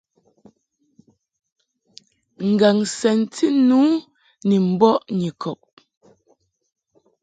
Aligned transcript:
Ngaŋ 2.51 2.77
sɛnti 2.97 3.47
nu 3.67 3.81
ni 4.47 4.55
mbɔʼ 4.71 4.95
Nyikɔb. 5.19 5.59